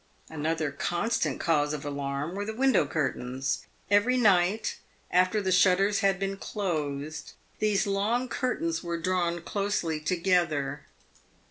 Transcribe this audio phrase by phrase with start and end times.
[0.31, 3.67] Another constant cause of alarm were the window curtains.
[3.91, 4.79] Every night,
[5.11, 10.87] after the shutters had been closed, these long curtains were drawn closely together.